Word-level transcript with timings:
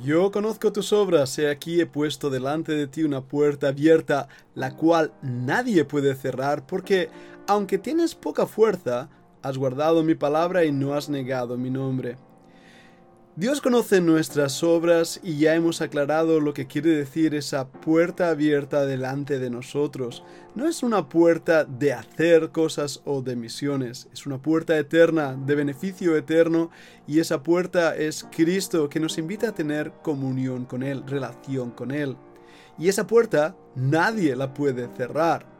Yo 0.00 0.32
conozco 0.32 0.72
tus 0.72 0.90
obras, 0.94 1.38
he 1.38 1.50
aquí 1.50 1.80
he 1.80 1.86
puesto 1.86 2.30
delante 2.30 2.72
de 2.72 2.86
ti 2.86 3.02
una 3.02 3.20
puerta 3.20 3.68
abierta, 3.68 4.26
la 4.54 4.74
cual 4.74 5.12
nadie 5.20 5.84
puede 5.84 6.14
cerrar, 6.14 6.66
porque, 6.66 7.10
aunque 7.46 7.76
tienes 7.76 8.14
poca 8.14 8.46
fuerza, 8.46 9.10
has 9.42 9.58
guardado 9.58 10.02
mi 10.02 10.14
palabra 10.14 10.64
y 10.64 10.72
no 10.72 10.94
has 10.94 11.10
negado 11.10 11.58
mi 11.58 11.68
nombre. 11.68 12.16
Dios 13.34 13.62
conoce 13.62 14.02
nuestras 14.02 14.62
obras 14.62 15.18
y 15.22 15.38
ya 15.38 15.54
hemos 15.54 15.80
aclarado 15.80 16.38
lo 16.38 16.52
que 16.52 16.66
quiere 16.66 16.90
decir 16.90 17.34
esa 17.34 17.66
puerta 17.66 18.28
abierta 18.28 18.84
delante 18.84 19.38
de 19.38 19.48
nosotros. 19.48 20.22
No 20.54 20.68
es 20.68 20.82
una 20.82 21.08
puerta 21.08 21.64
de 21.64 21.94
hacer 21.94 22.50
cosas 22.50 23.00
o 23.06 23.22
de 23.22 23.34
misiones, 23.34 24.06
es 24.12 24.26
una 24.26 24.36
puerta 24.36 24.76
eterna, 24.76 25.34
de 25.34 25.54
beneficio 25.54 26.14
eterno, 26.14 26.70
y 27.06 27.20
esa 27.20 27.42
puerta 27.42 27.96
es 27.96 28.26
Cristo 28.30 28.90
que 28.90 29.00
nos 29.00 29.16
invita 29.16 29.48
a 29.48 29.54
tener 29.54 29.92
comunión 30.02 30.66
con 30.66 30.82
Él, 30.82 31.02
relación 31.06 31.70
con 31.70 31.90
Él. 31.90 32.18
Y 32.78 32.88
esa 32.88 33.06
puerta 33.06 33.56
nadie 33.74 34.36
la 34.36 34.52
puede 34.52 34.94
cerrar. 34.94 35.51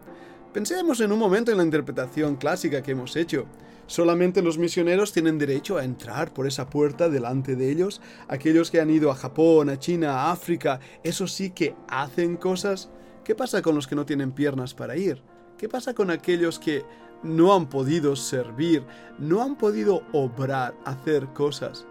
Pensemos 0.52 1.00
en 1.00 1.10
un 1.12 1.18
momento 1.18 1.50
en 1.50 1.56
la 1.56 1.64
interpretación 1.64 2.36
clásica 2.36 2.82
que 2.82 2.90
hemos 2.90 3.16
hecho. 3.16 3.46
Solamente 3.86 4.42
los 4.42 4.58
misioneros 4.58 5.10
tienen 5.10 5.38
derecho 5.38 5.78
a 5.78 5.84
entrar 5.84 6.34
por 6.34 6.46
esa 6.46 6.68
puerta 6.68 7.08
delante 7.08 7.56
de 7.56 7.70
ellos. 7.70 8.02
Aquellos 8.28 8.70
que 8.70 8.78
han 8.78 8.90
ido 8.90 9.10
a 9.10 9.14
Japón, 9.14 9.70
a 9.70 9.78
China, 9.78 10.12
a 10.12 10.30
África, 10.30 10.78
esos 11.02 11.32
sí 11.32 11.52
que 11.52 11.74
hacen 11.88 12.36
cosas. 12.36 12.90
¿Qué 13.24 13.34
pasa 13.34 13.62
con 13.62 13.74
los 13.74 13.86
que 13.86 13.94
no 13.94 14.04
tienen 14.04 14.32
piernas 14.32 14.74
para 14.74 14.94
ir? 14.94 15.22
¿Qué 15.56 15.70
pasa 15.70 15.94
con 15.94 16.10
aquellos 16.10 16.58
que 16.58 16.84
no 17.22 17.54
han 17.54 17.70
podido 17.70 18.14
servir, 18.14 18.84
no 19.18 19.42
han 19.42 19.56
podido 19.56 20.02
obrar, 20.12 20.74
hacer 20.84 21.28
cosas? 21.28 21.86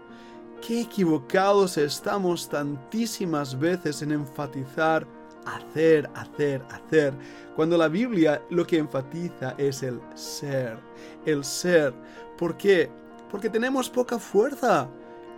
Qué 0.64 0.82
equivocados 0.82 1.78
estamos 1.78 2.48
tantísimas 2.48 3.58
veces 3.58 4.02
en 4.02 4.12
enfatizar 4.12 5.04
hacer, 5.46 6.08
hacer, 6.14 6.62
hacer, 6.70 7.14
cuando 7.56 7.76
la 7.76 7.88
Biblia 7.88 8.42
lo 8.50 8.66
que 8.66 8.78
enfatiza 8.78 9.54
es 9.58 9.82
el 9.82 10.00
ser, 10.14 10.78
el 11.26 11.44
ser. 11.44 11.92
¿Por 12.38 12.56
qué? 12.56 12.90
Porque 13.30 13.50
tenemos 13.50 13.88
poca 13.90 14.18
fuerza. 14.18 14.88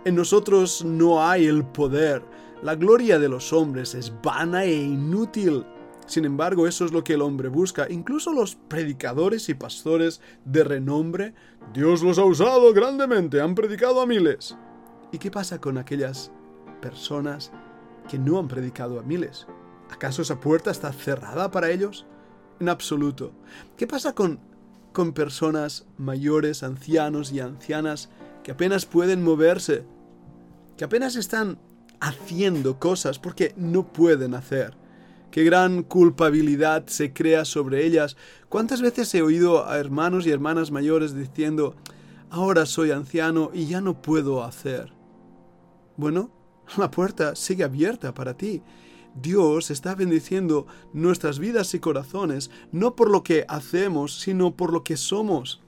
En 0.05 0.15
nosotros 0.15 0.83
no 0.85 1.23
hay 1.23 1.45
el 1.45 1.63
poder. 1.63 2.23
La 2.61 2.75
gloria 2.75 3.19
de 3.19 3.29
los 3.29 3.51
hombres 3.53 3.95
es 3.95 4.13
vana 4.21 4.63
e 4.63 4.73
inútil. 4.73 5.65
Sin 6.05 6.25
embargo, 6.25 6.67
eso 6.67 6.85
es 6.85 6.91
lo 6.91 7.03
que 7.03 7.13
el 7.13 7.21
hombre 7.21 7.49
busca. 7.49 7.87
Incluso 7.89 8.31
los 8.31 8.55
predicadores 8.55 9.49
y 9.49 9.55
pastores 9.55 10.21
de 10.45 10.63
renombre, 10.63 11.33
Dios 11.73 12.03
los 12.03 12.19
ha 12.19 12.25
usado 12.25 12.71
grandemente, 12.73 13.41
han 13.41 13.55
predicado 13.55 14.01
a 14.01 14.05
miles. 14.05 14.55
¿Y 15.11 15.17
qué 15.17 15.31
pasa 15.31 15.59
con 15.59 15.77
aquellas 15.77 16.31
personas 16.81 17.51
que 18.07 18.19
no 18.19 18.37
han 18.37 18.47
predicado 18.47 18.99
a 18.99 19.03
miles? 19.03 19.47
¿Acaso 19.91 20.21
esa 20.21 20.39
puerta 20.39 20.71
está 20.71 20.91
cerrada 20.91 21.51
para 21.51 21.69
ellos? 21.71 22.05
En 22.59 22.69
absoluto. 22.69 23.33
¿Qué 23.77 23.87
pasa 23.87 24.13
con, 24.13 24.39
con 24.93 25.13
personas 25.13 25.85
mayores, 25.97 26.63
ancianos 26.63 27.31
y 27.31 27.39
ancianas 27.39 28.09
que 28.43 28.51
apenas 28.51 28.85
pueden 28.85 29.23
moverse? 29.23 29.83
Que 30.77 30.85
apenas 30.85 31.15
están 31.15 31.59
haciendo 31.99 32.79
cosas 32.79 33.19
porque 33.19 33.53
no 33.57 33.91
pueden 33.91 34.33
hacer. 34.33 34.75
Qué 35.31 35.43
gran 35.43 35.83
culpabilidad 35.83 36.87
se 36.87 37.13
crea 37.13 37.45
sobre 37.45 37.85
ellas. 37.85 38.15
¿Cuántas 38.49 38.81
veces 38.81 39.13
he 39.15 39.21
oído 39.21 39.67
a 39.67 39.77
hermanos 39.77 40.25
y 40.25 40.31
hermanas 40.31 40.71
mayores 40.71 41.13
diciendo, 41.13 41.75
ahora 42.29 42.65
soy 42.65 42.91
anciano 42.91 43.51
y 43.53 43.65
ya 43.65 43.81
no 43.81 44.01
puedo 44.01 44.43
hacer? 44.43 44.93
Bueno, 45.97 46.31
la 46.77 46.89
puerta 46.89 47.35
sigue 47.35 47.63
abierta 47.63 48.13
para 48.13 48.35
ti 48.35 48.61
Dios 49.21 49.71
está 49.71 49.95
bendiciendo 49.95 50.67
nuestras 50.93 51.39
vidas 51.39 51.73
y 51.73 51.79
corazones, 51.79 52.51
no 52.71 52.95
por 52.95 53.09
lo 53.09 53.23
que 53.23 53.45
hacemos, 53.47 54.19
sino 54.19 54.55
por 54.55 54.73
lo 54.73 54.83
que 54.83 54.97
somos. 54.97 55.61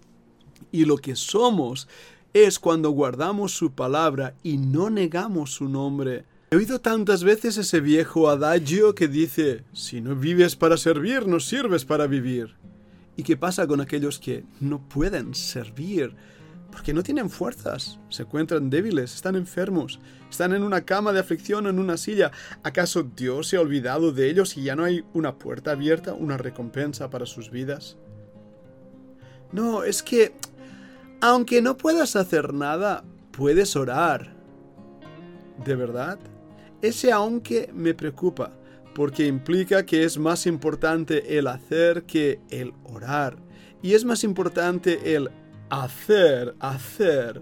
Y 0.72 0.85
lo 0.85 0.97
que 0.97 1.16
somos 1.16 1.88
es 2.34 2.59
cuando 2.59 2.91
guardamos 2.91 3.53
su 3.53 3.72
palabra 3.72 4.36
y 4.44 4.57
no 4.57 4.90
negamos 4.90 5.53
su 5.53 5.69
nombre. 5.69 6.25
He 6.52 6.56
oído 6.56 6.80
tantas 6.80 7.24
veces 7.24 7.57
ese 7.57 7.80
viejo 7.80 8.30
adagio 8.30 8.96
que 8.96 9.07
dice, 9.07 9.63
si 9.74 10.02
no 10.02 10.16
vives 10.16 10.56
para 10.56 10.78
servir, 10.78 11.28
no 11.28 11.40
sirves 11.40 11.86
para 11.86 12.07
vivir. 12.07 12.56
¿Y 13.16 13.24
qué 13.24 13.36
pasa 13.36 13.66
con 13.66 13.81
aquellos 13.81 14.19
que 14.19 14.44
no 14.59 14.80
pueden 14.80 15.34
servir? 15.34 16.16
Porque 16.72 16.94
no 16.94 17.04
tienen 17.04 17.30
fuerzas, 17.30 18.00
se 18.10 18.24
encuentran 18.24 18.70
débiles, 18.70 19.16
están 19.16 19.36
enfermos, 19.36 20.00
están 20.30 20.54
en 20.54 20.64
una 20.64 20.82
cama 20.82 21.14
de 21.14 21.20
aflicción 21.20 21.66
o 21.66 21.70
en 21.70 21.80
una 21.80 21.98
silla. 21.98 22.32
¿Acaso 22.64 23.04
Dios 23.04 23.48
se 23.48 23.58
ha 23.58 23.62
olvidado 23.62 24.12
de 24.12 24.30
ellos 24.30 24.58
y 24.58 24.64
ya 24.64 24.76
no 24.76 24.84
hay 24.84 25.04
una 25.14 25.38
puerta 25.38 25.72
abierta, 25.72 26.14
una 26.14 26.38
recompensa 26.38 27.10
para 27.10 27.26
sus 27.26 27.50
vidas? 27.50 27.98
No, 29.52 29.84
es 29.84 30.04
que, 30.04 30.34
aunque 31.22 31.62
no 31.62 31.78
puedas 31.78 32.16
hacer 32.16 32.54
nada, 32.54 33.04
puedes 33.32 33.76
orar. 33.76 34.36
¿De 35.64 35.76
verdad? 35.76 36.20
Ese 36.82 37.12
aunque 37.12 37.72
me 37.74 37.94
preocupa, 37.94 38.52
porque 38.94 39.26
implica 39.26 39.86
que 39.86 40.04
es 40.04 40.18
más 40.18 40.46
importante 40.46 41.38
el 41.38 41.48
hacer 41.48 42.04
que 42.04 42.40
el 42.50 42.74
orar. 42.84 43.38
Y 43.82 43.94
es 43.94 44.06
más 44.06 44.24
importante 44.24 45.16
el 45.16 45.30
hacer, 45.70 46.56
hacer, 46.60 47.42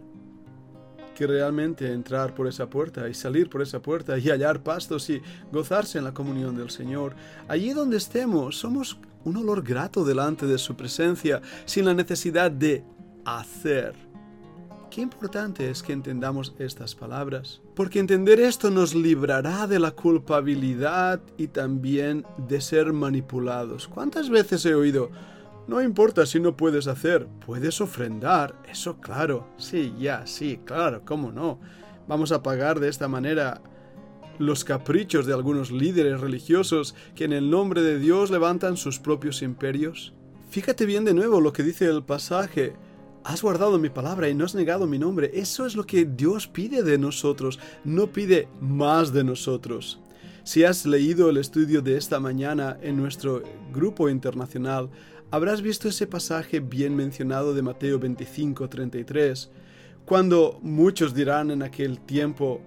que 1.16 1.26
realmente 1.26 1.92
entrar 1.92 2.36
por 2.36 2.48
esa 2.48 2.70
puerta 2.70 3.08
y 3.08 3.14
salir 3.14 3.50
por 3.50 3.62
esa 3.62 3.82
puerta 3.82 4.18
y 4.18 4.30
hallar 4.30 4.62
pastos 4.62 5.10
y 5.10 5.22
gozarse 5.52 5.98
en 5.98 6.04
la 6.04 6.14
comunión 6.14 6.56
del 6.56 6.70
Señor. 6.70 7.16
Allí 7.48 7.72
donde 7.72 7.98
estemos, 7.98 8.58
somos 8.60 9.00
un 9.24 9.38
olor 9.38 9.64
grato 9.64 10.04
delante 10.04 10.46
de 10.46 10.58
su 10.58 10.76
presencia, 10.76 11.42
sin 11.66 11.86
la 11.86 11.94
necesidad 11.94 12.52
de 12.52 12.84
hacer. 13.24 13.96
Qué 14.92 15.02
importante 15.02 15.70
es 15.70 15.82
que 15.82 15.94
entendamos 15.94 16.54
estas 16.60 16.96
palabras, 16.96 17.62
porque 17.76 18.00
entender 18.00 18.40
esto 18.40 18.70
nos 18.70 18.94
librará 18.94 19.68
de 19.68 19.80
la 19.80 19.92
culpabilidad 19.92 21.22
y 21.38 21.48
también 21.48 22.26
de 22.38 22.62
ser 22.62 22.94
manipulados. 22.94 23.88
¿Cuántas 23.88 24.30
veces 24.30 24.66
he 24.66 24.76
oído, 24.76 25.10
no 25.68 25.82
importa 25.82 26.26
si 26.26 26.40
no 26.40 26.56
puedes 26.56 26.88
hacer, 26.88 27.28
puedes 27.46 27.82
ofrendar, 27.82 28.56
eso 28.70 28.98
claro, 29.02 29.48
sí, 29.58 29.94
ya, 30.00 30.28
sí, 30.28 30.60
claro, 30.64 31.02
cómo 31.06 31.32
no. 31.32 31.60
Vamos 32.08 32.32
a 32.32 32.44
pagar 32.44 32.80
de 32.80 32.90
esta 32.90 33.08
manera 33.08 33.62
los 34.38 34.64
caprichos 34.64 35.26
de 35.26 35.34
algunos 35.34 35.72
líderes 35.72 36.22
religiosos 36.22 36.94
que 37.16 37.24
en 37.24 37.34
el 37.34 37.50
nombre 37.50 37.82
de 37.82 37.98
Dios 37.98 38.30
levantan 38.30 38.78
sus 38.78 39.00
propios 39.00 39.42
imperios. 39.42 40.14
Fíjate 40.50 40.86
bien 40.86 41.04
de 41.04 41.14
nuevo 41.14 41.42
lo 41.42 41.52
que 41.52 41.64
dice 41.64 41.86
el 41.86 42.04
pasaje. 42.04 42.74
Has 43.24 43.42
guardado 43.42 43.80
mi 43.80 43.90
palabra 43.90 44.30
y 44.30 44.36
no 44.36 44.46
has 44.46 44.54
negado 44.54 44.86
mi 44.86 45.00
nombre. 45.00 45.32
Eso 45.34 45.66
es 45.66 45.76
lo 45.76 45.86
que 45.86 46.06
Dios 46.06 46.48
pide 46.48 46.84
de 46.84 47.00
nosotros, 47.00 47.60
no 47.84 48.08
pide 48.08 48.48
más 48.62 49.12
de 49.14 49.24
nosotros. 49.24 50.00
Si 50.44 50.64
has 50.64 50.86
leído 50.86 51.32
el 51.32 51.38
estudio 51.38 51.82
de 51.82 51.98
esta 51.98 52.20
mañana 52.20 52.78
en 52.84 52.98
nuestro 52.98 53.42
grupo 53.74 54.10
internacional, 54.10 54.92
habrás 55.36 55.62
visto 55.62 55.90
ese 55.90 56.08
pasaje 56.08 56.62
bien 56.62 56.96
mencionado 56.96 57.54
de 57.54 57.62
Mateo 57.62 58.00
25, 58.00 58.70
33, 58.70 59.52
cuando 60.06 60.60
muchos 60.62 61.14
dirán 61.14 61.52
en 61.52 61.62
aquel 61.62 62.00
tiempo, 62.00 62.62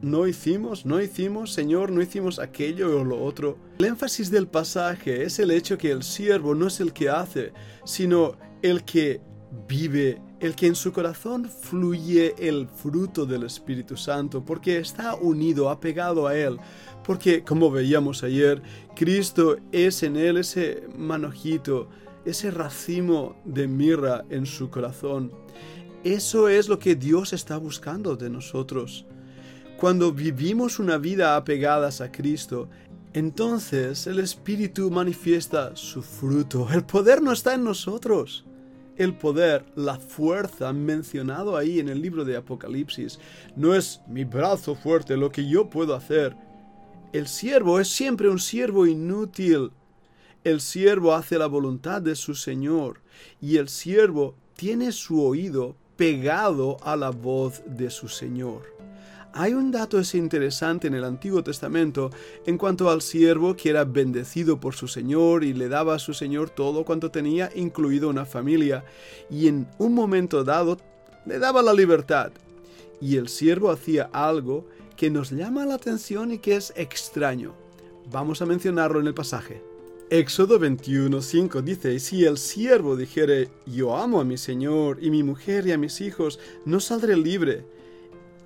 no 0.00 0.26
hicimos, 0.26 0.86
no 0.86 1.02
hicimos, 1.02 1.52
Señor, 1.52 1.92
no 1.92 2.00
hicimos 2.00 2.38
aquello 2.38 2.98
o 2.98 3.04
lo 3.04 3.22
otro. 3.22 3.58
El 3.78 3.84
énfasis 3.84 4.30
del 4.30 4.48
pasaje 4.48 5.22
es 5.24 5.38
el 5.38 5.50
hecho 5.50 5.76
que 5.76 5.90
el 5.90 6.02
siervo 6.02 6.54
no 6.54 6.68
es 6.68 6.80
el 6.80 6.94
que 6.94 7.10
hace, 7.10 7.52
sino 7.84 8.38
el 8.62 8.82
que 8.82 9.20
vive, 9.68 10.20
el 10.38 10.54
que 10.54 10.66
en 10.66 10.74
su 10.74 10.92
corazón 10.92 11.48
fluye 11.48 12.34
el 12.38 12.68
fruto 12.68 13.26
del 13.26 13.44
Espíritu 13.44 13.96
Santo, 13.96 14.44
porque 14.44 14.78
está 14.78 15.14
unido, 15.14 15.70
apegado 15.70 16.26
a 16.26 16.36
Él. 16.36 16.58
Porque, 17.04 17.42
como 17.42 17.70
veíamos 17.70 18.22
ayer, 18.22 18.62
Cristo 18.94 19.56
es 19.72 20.02
en 20.02 20.16
Él 20.16 20.36
ese 20.36 20.84
manojito, 20.96 21.88
ese 22.24 22.50
racimo 22.50 23.36
de 23.44 23.66
mirra 23.66 24.24
en 24.30 24.46
su 24.46 24.70
corazón. 24.70 25.32
Eso 26.04 26.48
es 26.48 26.68
lo 26.68 26.78
que 26.78 26.94
Dios 26.94 27.32
está 27.32 27.58
buscando 27.58 28.16
de 28.16 28.30
nosotros. 28.30 29.06
Cuando 29.78 30.12
vivimos 30.12 30.78
una 30.78 30.98
vida 30.98 31.36
apegadas 31.36 32.00
a 32.00 32.12
Cristo, 32.12 32.68
entonces 33.12 34.06
el 34.06 34.20
Espíritu 34.20 34.90
manifiesta 34.90 35.74
su 35.74 36.02
fruto. 36.02 36.68
El 36.70 36.84
poder 36.84 37.20
no 37.20 37.32
está 37.32 37.54
en 37.54 37.64
nosotros 37.64 38.44
el 39.00 39.14
poder, 39.14 39.64
la 39.76 39.98
fuerza 39.98 40.74
mencionado 40.74 41.56
ahí 41.56 41.80
en 41.80 41.88
el 41.88 42.02
libro 42.02 42.26
de 42.26 42.36
Apocalipsis. 42.36 43.18
No 43.56 43.74
es 43.74 44.02
mi 44.06 44.24
brazo 44.24 44.74
fuerte 44.74 45.16
lo 45.16 45.32
que 45.32 45.48
yo 45.48 45.70
puedo 45.70 45.94
hacer. 45.94 46.36
El 47.14 47.26
siervo 47.26 47.80
es 47.80 47.88
siempre 47.88 48.28
un 48.28 48.38
siervo 48.38 48.86
inútil. 48.86 49.70
El 50.44 50.60
siervo 50.60 51.14
hace 51.14 51.38
la 51.38 51.46
voluntad 51.46 52.02
de 52.02 52.14
su 52.14 52.34
Señor 52.34 53.00
y 53.40 53.56
el 53.56 53.70
siervo 53.70 54.34
tiene 54.54 54.92
su 54.92 55.24
oído 55.24 55.76
pegado 55.96 56.76
a 56.82 56.94
la 56.94 57.08
voz 57.08 57.62
de 57.64 57.88
su 57.88 58.06
Señor. 58.06 58.66
Hay 59.32 59.54
un 59.54 59.70
dato 59.70 60.00
interesante 60.14 60.88
en 60.88 60.94
el 60.94 61.04
Antiguo 61.04 61.44
Testamento 61.44 62.10
en 62.46 62.58
cuanto 62.58 62.90
al 62.90 63.00
siervo 63.00 63.54
que 63.54 63.70
era 63.70 63.84
bendecido 63.84 64.58
por 64.58 64.74
su 64.74 64.88
Señor 64.88 65.44
y 65.44 65.52
le 65.52 65.68
daba 65.68 65.94
a 65.94 66.00
su 66.00 66.14
Señor 66.14 66.50
todo 66.50 66.84
cuanto 66.84 67.12
tenía, 67.12 67.48
incluido 67.54 68.08
una 68.08 68.24
familia, 68.24 68.84
y 69.30 69.46
en 69.46 69.68
un 69.78 69.94
momento 69.94 70.42
dado 70.42 70.78
le 71.26 71.38
daba 71.38 71.62
la 71.62 71.72
libertad. 71.72 72.32
Y 73.00 73.16
el 73.16 73.28
siervo 73.28 73.70
hacía 73.70 74.10
algo 74.12 74.66
que 74.96 75.10
nos 75.10 75.30
llama 75.30 75.64
la 75.64 75.74
atención 75.74 76.32
y 76.32 76.38
que 76.38 76.56
es 76.56 76.72
extraño. 76.74 77.54
Vamos 78.10 78.42
a 78.42 78.46
mencionarlo 78.46 78.98
en 78.98 79.06
el 79.06 79.14
pasaje. 79.14 79.62
Éxodo 80.10 80.58
21:5 80.58 81.62
dice, 81.62 82.00
si 82.00 82.24
el 82.24 82.36
siervo 82.36 82.96
dijere, 82.96 83.48
yo 83.64 83.96
amo 83.96 84.20
a 84.20 84.24
mi 84.24 84.36
Señor 84.36 84.98
y 85.00 85.10
mi 85.10 85.22
mujer 85.22 85.68
y 85.68 85.72
a 85.72 85.78
mis 85.78 86.00
hijos, 86.00 86.40
no 86.64 86.80
saldré 86.80 87.16
libre 87.16 87.64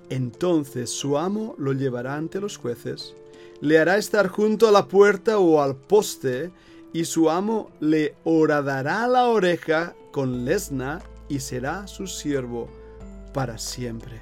entonces 0.09 0.89
su 0.89 1.17
amo 1.17 1.55
lo 1.57 1.73
llevará 1.73 2.15
ante 2.15 2.39
los 2.39 2.57
jueces, 2.57 3.15
le 3.61 3.79
hará 3.79 3.97
estar 3.97 4.27
junto 4.27 4.67
a 4.67 4.71
la 4.71 4.87
puerta 4.87 5.39
o 5.39 5.61
al 5.61 5.75
poste, 5.75 6.51
y 6.93 7.05
su 7.05 7.29
amo 7.29 7.71
le 7.81 8.15
horadará 8.23 9.05
la 9.07 9.25
oreja 9.25 9.93
con 10.11 10.45
lesna 10.45 11.01
y 11.27 11.41
será 11.41 11.87
su 11.87 12.07
siervo 12.07 12.69
para 13.33 13.57
siempre. 13.57 14.21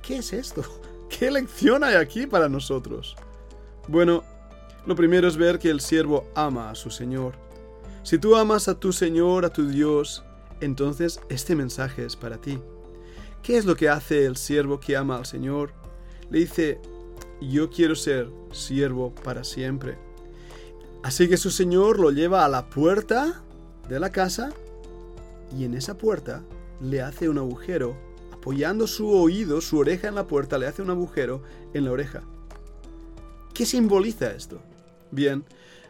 ¿Qué 0.00 0.18
es 0.18 0.32
esto? 0.32 0.64
¿Qué 1.10 1.30
lección 1.30 1.84
hay 1.84 1.96
aquí 1.96 2.26
para 2.26 2.48
nosotros? 2.48 3.14
Bueno, 3.88 4.24
lo 4.86 4.96
primero 4.96 5.28
es 5.28 5.36
ver 5.36 5.58
que 5.58 5.68
el 5.68 5.80
siervo 5.80 6.26
ama 6.34 6.70
a 6.70 6.74
su 6.74 6.90
Señor. 6.90 7.34
Si 8.02 8.18
tú 8.18 8.34
amas 8.34 8.68
a 8.68 8.80
tu 8.80 8.92
Señor, 8.92 9.44
a 9.44 9.52
tu 9.52 9.68
Dios, 9.68 10.24
entonces 10.60 11.20
este 11.28 11.54
mensaje 11.54 12.04
es 12.04 12.16
para 12.16 12.38
ti. 12.38 12.58
¿Qué 13.42 13.56
es 13.56 13.64
lo 13.64 13.74
que 13.74 13.88
hace 13.88 14.24
el 14.24 14.36
siervo 14.36 14.78
que 14.78 14.96
ama 14.96 15.16
al 15.16 15.26
Señor? 15.26 15.72
Le 16.30 16.38
dice, 16.38 16.80
yo 17.40 17.70
quiero 17.70 17.96
ser 17.96 18.28
siervo 18.52 19.12
para 19.12 19.42
siempre. 19.42 19.98
Así 21.02 21.28
que 21.28 21.36
su 21.36 21.50
Señor 21.50 21.98
lo 21.98 22.12
lleva 22.12 22.44
a 22.44 22.48
la 22.48 22.70
puerta 22.70 23.42
de 23.88 23.98
la 23.98 24.10
casa 24.10 24.50
y 25.58 25.64
en 25.64 25.74
esa 25.74 25.98
puerta 25.98 26.44
le 26.80 27.02
hace 27.02 27.28
un 27.28 27.38
agujero, 27.38 27.96
apoyando 28.32 28.86
su 28.86 29.10
oído, 29.10 29.60
su 29.60 29.78
oreja 29.78 30.06
en 30.06 30.14
la 30.14 30.28
puerta, 30.28 30.56
le 30.56 30.68
hace 30.68 30.82
un 30.82 30.90
agujero 30.90 31.42
en 31.74 31.84
la 31.84 31.90
oreja. 31.90 32.22
¿Qué 33.52 33.66
simboliza 33.66 34.30
esto? 34.30 34.62
Bien, 35.10 35.44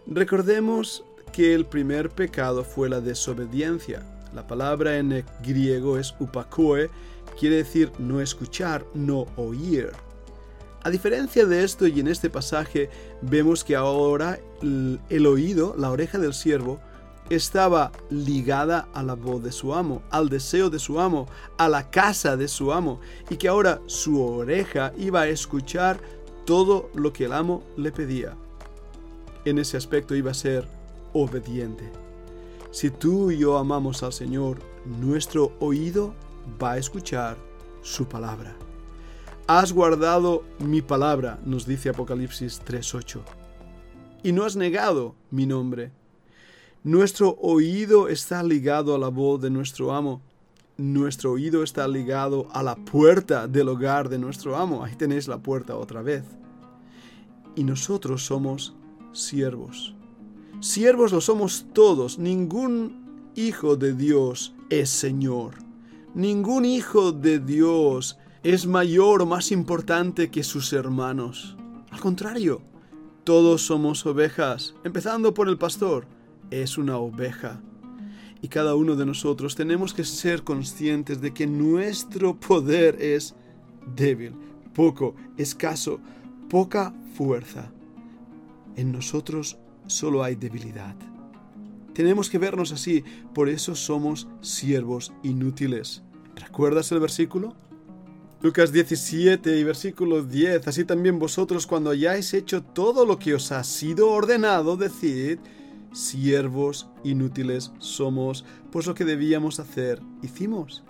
recordemos 0.06 1.04
que 1.32 1.54
el 1.54 1.66
primer 1.66 2.08
pecado 2.08 2.64
fue 2.64 2.88
la 2.88 3.02
desobediencia. 3.02 4.06
La 4.34 4.46
palabra 4.46 4.96
en 4.96 5.24
griego 5.42 5.98
es 5.98 6.14
upakoe 6.18 6.90
quiere 7.38 7.56
decir 7.56 7.90
no 7.98 8.20
escuchar, 8.20 8.84
no 8.94 9.26
oír. 9.36 9.90
A 10.84 10.90
diferencia 10.90 11.46
de 11.46 11.62
esto 11.62 11.86
y 11.86 12.00
en 12.00 12.08
este 12.08 12.28
pasaje 12.28 12.90
vemos 13.20 13.62
que 13.62 13.76
ahora 13.76 14.38
el 14.62 15.26
oído, 15.26 15.74
la 15.78 15.90
oreja 15.90 16.18
del 16.18 16.34
siervo, 16.34 16.80
estaba 17.30 17.92
ligada 18.10 18.88
a 18.92 19.02
la 19.02 19.14
voz 19.14 19.42
de 19.42 19.52
su 19.52 19.74
amo, 19.74 20.02
al 20.10 20.28
deseo 20.28 20.70
de 20.70 20.80
su 20.80 21.00
amo, 21.00 21.28
a 21.56 21.68
la 21.68 21.88
casa 21.90 22.36
de 22.36 22.48
su 22.48 22.72
amo, 22.72 23.00
y 23.30 23.36
que 23.36 23.48
ahora 23.48 23.80
su 23.86 24.22
oreja 24.22 24.92
iba 24.98 25.22
a 25.22 25.28
escuchar 25.28 26.00
todo 26.44 26.90
lo 26.94 27.12
que 27.12 27.26
el 27.26 27.32
amo 27.32 27.62
le 27.76 27.92
pedía. 27.92 28.34
En 29.44 29.58
ese 29.58 29.76
aspecto 29.76 30.16
iba 30.16 30.32
a 30.32 30.34
ser 30.34 30.66
obediente. 31.12 32.01
Si 32.72 32.88
tú 32.88 33.30
y 33.30 33.36
yo 33.36 33.58
amamos 33.58 34.02
al 34.02 34.14
Señor, 34.14 34.56
nuestro 34.86 35.52
oído 35.60 36.14
va 36.60 36.72
a 36.72 36.78
escuchar 36.78 37.36
su 37.82 38.06
palabra. 38.06 38.56
Has 39.46 39.74
guardado 39.74 40.42
mi 40.58 40.80
palabra, 40.80 41.38
nos 41.44 41.66
dice 41.66 41.90
Apocalipsis 41.90 42.62
3.8, 42.64 43.20
y 44.22 44.32
no 44.32 44.44
has 44.44 44.56
negado 44.56 45.14
mi 45.30 45.44
nombre. 45.44 45.92
Nuestro 46.82 47.36
oído 47.42 48.08
está 48.08 48.42
ligado 48.42 48.94
a 48.94 48.98
la 48.98 49.08
voz 49.08 49.42
de 49.42 49.50
nuestro 49.50 49.92
amo. 49.92 50.22
Nuestro 50.78 51.32
oído 51.32 51.62
está 51.62 51.86
ligado 51.86 52.48
a 52.52 52.62
la 52.62 52.74
puerta 52.74 53.46
del 53.48 53.68
hogar 53.68 54.08
de 54.08 54.18
nuestro 54.18 54.56
amo. 54.56 54.82
Ahí 54.82 54.94
tenéis 54.96 55.28
la 55.28 55.36
puerta 55.36 55.76
otra 55.76 56.00
vez. 56.00 56.24
Y 57.54 57.64
nosotros 57.64 58.24
somos 58.24 58.74
siervos. 59.12 59.94
Siervos 60.62 61.10
lo 61.10 61.20
somos 61.20 61.66
todos. 61.72 62.20
Ningún 62.20 63.32
hijo 63.34 63.74
de 63.74 63.94
Dios 63.94 64.54
es 64.70 64.90
Señor. 64.90 65.54
Ningún 66.14 66.64
hijo 66.64 67.10
de 67.10 67.40
Dios 67.40 68.16
es 68.44 68.68
mayor 68.68 69.22
o 69.22 69.26
más 69.26 69.50
importante 69.50 70.30
que 70.30 70.44
sus 70.44 70.72
hermanos. 70.72 71.56
Al 71.90 71.98
contrario, 71.98 72.62
todos 73.24 73.62
somos 73.62 74.06
ovejas, 74.06 74.76
empezando 74.84 75.34
por 75.34 75.48
el 75.48 75.58
pastor. 75.58 76.06
Es 76.52 76.78
una 76.78 76.96
oveja. 76.96 77.60
Y 78.40 78.46
cada 78.46 78.76
uno 78.76 78.94
de 78.94 79.04
nosotros 79.04 79.56
tenemos 79.56 79.92
que 79.92 80.04
ser 80.04 80.44
conscientes 80.44 81.20
de 81.20 81.34
que 81.34 81.48
nuestro 81.48 82.38
poder 82.38 83.02
es 83.02 83.34
débil, 83.96 84.34
poco, 84.72 85.16
escaso, 85.36 85.98
poca 86.48 86.94
fuerza. 87.16 87.72
En 88.76 88.92
nosotros 88.92 89.58
solo 89.86 90.22
hay 90.22 90.34
debilidad. 90.34 90.94
Tenemos 91.94 92.30
que 92.30 92.38
vernos 92.38 92.72
así, 92.72 93.04
por 93.34 93.48
eso 93.48 93.74
somos 93.74 94.28
siervos 94.40 95.12
inútiles. 95.22 96.02
¿Recuerdas 96.36 96.90
el 96.92 97.00
versículo? 97.00 97.54
Lucas 98.40 98.72
17 98.72 99.58
y 99.58 99.62
versículo 99.62 100.22
10. 100.22 100.66
Así 100.66 100.84
también 100.84 101.18
vosotros 101.18 101.66
cuando 101.66 101.90
hayáis 101.90 102.34
hecho 102.34 102.62
todo 102.62 103.06
lo 103.06 103.18
que 103.18 103.34
os 103.34 103.52
ha 103.52 103.62
sido 103.62 104.10
ordenado, 104.10 104.76
decid, 104.76 105.38
siervos 105.92 106.88
inútiles 107.04 107.72
somos, 107.78 108.44
pues 108.70 108.86
lo 108.86 108.94
que 108.94 109.04
debíamos 109.04 109.60
hacer, 109.60 110.00
hicimos. 110.22 110.82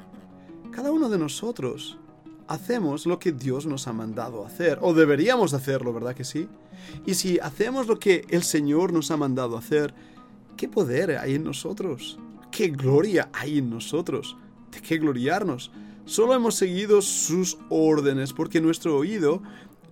Cada 0.70 0.92
uno 0.92 1.10
de 1.10 1.18
nosotros 1.18 1.98
hacemos 2.48 3.06
lo 3.06 3.18
que 3.18 3.32
Dios 3.32 3.66
nos 3.66 3.86
ha 3.88 3.92
mandado 3.92 4.44
hacer, 4.44 4.78
o 4.82 4.94
deberíamos 4.94 5.54
hacerlo, 5.54 5.92
¿verdad 5.92 6.14
que 6.14 6.24
sí? 6.24 6.48
Y 7.06 7.14
si 7.14 7.38
hacemos 7.38 7.86
lo 7.86 7.98
que 7.98 8.24
el 8.28 8.42
Señor 8.42 8.92
nos 8.92 9.10
ha 9.10 9.16
mandado 9.16 9.56
hacer, 9.56 9.94
¿Qué 10.56 10.68
poder 10.68 11.18
hay 11.18 11.34
en 11.34 11.44
nosotros? 11.44 12.18
¿Qué 12.50 12.68
gloria 12.68 13.28
hay 13.32 13.58
en 13.58 13.70
nosotros? 13.70 14.36
¿De 14.70 14.80
qué 14.80 14.98
gloriarnos? 14.98 15.72
Solo 16.04 16.34
hemos 16.34 16.54
seguido 16.54 17.02
sus 17.02 17.58
órdenes 17.68 18.32
porque 18.32 18.60
nuestro 18.60 18.96
oído 18.96 19.42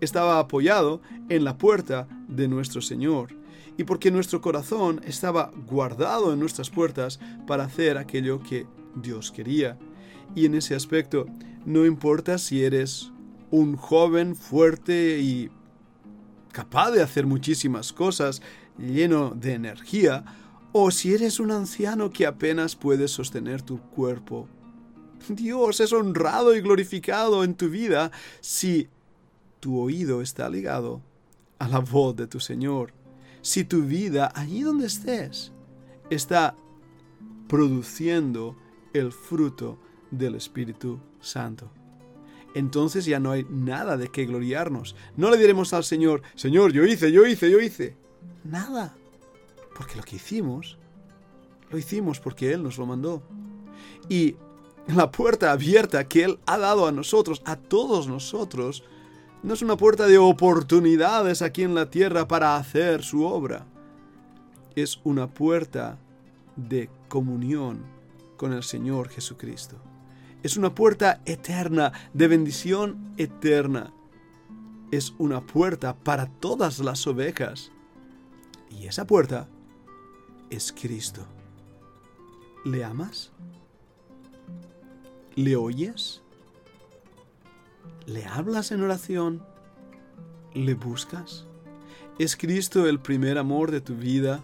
estaba 0.01 0.39
apoyado 0.39 1.01
en 1.29 1.45
la 1.45 1.59
puerta 1.59 2.07
de 2.29 2.47
nuestro 2.49 2.83
Señor 2.83 3.35
y 3.77 3.85
porque 3.85 4.11
nuestro 4.11 4.41
corazón 4.41 5.01
estaba 5.05 5.51
guardado 5.67 6.33
en 6.33 6.39
nuestras 6.39 6.71
puertas 6.71 7.19
para 7.47 7.65
hacer 7.65 7.99
aquello 7.99 8.43
que 8.43 8.67
Dios 8.95 9.33
quería. 9.33 9.79
Y 10.35 10.47
en 10.47 10.55
ese 10.55 10.75
aspecto, 10.75 11.27
no 11.65 11.87
importa 11.87 12.39
si 12.39 12.65
eres 12.65 13.13
un 13.51 13.77
joven 13.77 14.37
fuerte 14.37 15.19
y 15.21 15.51
capaz 16.53 16.91
de 16.91 17.03
hacer 17.03 17.27
muchísimas 17.27 17.93
cosas, 17.93 18.43
lleno 18.79 19.31
de 19.31 19.55
energía, 19.55 20.25
o 20.73 20.91
si 20.91 21.15
eres 21.15 21.41
un 21.41 21.51
anciano 21.51 22.11
que 22.11 22.27
apenas 22.27 22.77
puedes 22.77 23.11
sostener 23.11 23.63
tu 23.63 23.81
cuerpo. 23.81 24.49
Dios 25.29 25.81
es 25.81 25.93
honrado 25.93 26.55
y 26.55 26.61
glorificado 26.61 27.45
en 27.45 27.55
tu 27.55 27.69
vida 27.69 28.11
si 28.41 28.89
tu 29.59 29.79
oído 29.79 30.23
está 30.23 30.49
ligado 30.49 31.03
a 31.59 31.69
la 31.69 31.81
voz 31.81 32.17
de 32.17 32.27
tu 32.27 32.41
Señor. 32.41 32.93
Si 33.43 33.65
tu 33.65 33.83
vida, 33.83 34.31
allí 34.35 34.63
donde 34.63 34.87
estés, 34.87 35.53
está 36.09 36.55
produciendo 37.49 38.57
el 38.93 39.13
fruto 39.13 39.79
del 40.11 40.35
Espíritu 40.35 41.01
Santo. 41.21 41.71
Entonces 42.55 43.05
ya 43.05 43.21
no 43.21 43.31
hay 43.31 43.47
nada 43.49 43.97
de 43.97 44.09
qué 44.09 44.27
gloriarnos. 44.27 44.97
No 45.17 45.31
le 45.31 45.37
diremos 45.37 45.73
al 45.73 45.85
Señor, 45.85 46.23
Señor, 46.35 46.73
yo 46.73 46.85
hice, 46.85 47.13
yo 47.13 47.27
hice, 47.27 47.51
yo 47.51 47.61
hice. 47.61 47.97
Nada. 48.45 48.95
Porque 49.77 49.97
lo 49.97 50.03
que 50.03 50.17
hicimos, 50.17 50.79
lo 51.71 51.79
hicimos 51.79 52.19
porque 52.19 52.53
Él 52.53 52.63
nos 52.63 52.79
lo 52.79 52.87
mandó. 52.87 53.23
Y 54.09 54.37
la 54.89 55.11
puerta 55.11 55.53
abierta 55.53 56.09
que 56.09 56.25
Él 56.25 56.39
ha 56.47 56.59
dado 56.59 56.87
a 56.87 56.93
nosotros, 56.93 57.43
a 57.45 57.57
todos 57.57 58.09
nosotros, 58.09 58.83
no 59.43 59.55
es 59.55 59.63
una 59.63 59.77
puerta 59.77 60.07
de 60.07 60.19
oportunidades 60.19 61.43
aquí 61.43 61.63
en 61.63 61.75
la 61.75 61.89
tierra 61.89 62.27
para 62.27 62.57
hacer 62.57 63.03
su 63.03 63.25
obra. 63.25 63.67
Es 64.75 65.01
una 65.05 65.29
puerta 65.29 65.99
de 66.57 66.91
comunión 67.09 67.85
con 68.37 68.53
el 68.53 68.63
Señor 68.63 69.09
Jesucristo. 69.09 69.77
Es 70.43 70.57
una 70.57 70.75
puerta 70.75 71.21
eterna, 71.27 71.93
de 72.15 72.29
bendición 72.29 73.13
eterna. 73.19 73.93
Es 74.91 75.13
una 75.19 75.47
puerta 75.47 75.95
para 75.95 76.27
todas 76.27 76.79
las 76.79 77.07
ovejas. 77.07 77.71
Y 78.71 78.87
esa 78.87 79.07
puerta 79.07 79.49
es 80.49 80.73
Cristo. 80.73 81.27
¿Le 82.65 82.85
amas? 82.85 83.33
¿Le 85.35 85.57
oyes? 85.57 86.23
¿Le 88.07 88.25
hablas 88.25 88.73
en 88.73 88.83
oración? 88.83 89.43
¿Le 90.55 90.75
buscas? 90.75 91.47
¿Es 92.19 92.37
Cristo 92.37 92.87
el 92.87 92.99
primer 92.99 93.39
amor 93.39 93.71
de 93.71 93.81
tu 93.81 93.95
vida? 93.95 94.43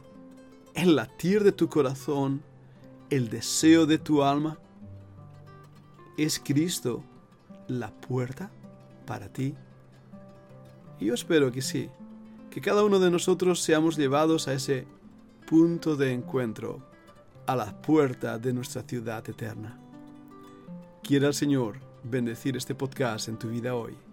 ¿El 0.74 0.96
latir 0.96 1.42
de 1.42 1.52
tu 1.52 1.68
corazón? 1.68 2.42
¿El 3.08 3.30
deseo 3.30 3.86
de 3.86 3.98
tu 3.98 4.22
alma? 4.22 4.58
¿Es 6.16 6.40
Cristo 6.42 7.02
la 7.68 7.90
puerta 7.90 8.50
para 9.06 9.30
ti? 9.30 9.54
yo 10.98 11.12
espero 11.12 11.52
que 11.52 11.60
sí, 11.60 11.90
que 12.50 12.62
cada 12.62 12.82
uno 12.82 12.98
de 12.98 13.10
nosotros 13.10 13.60
seamos 13.60 13.98
llevados 13.98 14.48
a 14.48 14.54
ese 14.54 14.86
punto 15.46 15.94
de 15.94 16.14
encuentro, 16.14 16.80
a 17.46 17.54
la 17.54 17.82
puerta 17.82 18.38
de 18.38 18.54
nuestra 18.54 18.82
ciudad 18.82 19.28
eterna. 19.28 19.78
Quiera 21.02 21.28
el 21.28 21.34
Señor 21.34 21.80
bendecir 22.02 22.56
este 22.56 22.74
podcast 22.74 23.28
en 23.28 23.38
tu 23.38 23.48
vida 23.50 23.74
hoy. 23.74 24.05